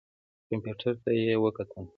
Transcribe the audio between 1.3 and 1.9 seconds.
وکتل.